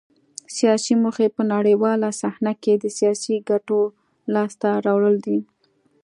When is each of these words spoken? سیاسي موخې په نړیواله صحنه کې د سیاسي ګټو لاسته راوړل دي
سیاسي 0.55 0.93
موخې 1.03 1.27
په 1.35 1.41
نړیواله 1.53 2.09
صحنه 2.21 2.53
کې 2.63 2.73
د 2.77 2.85
سیاسي 2.97 3.35
ګټو 3.49 3.81
لاسته 4.33 4.69
راوړل 4.85 5.15
دي 5.25 5.39